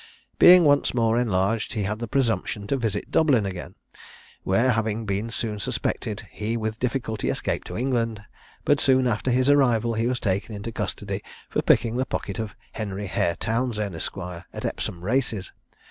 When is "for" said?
11.51-11.61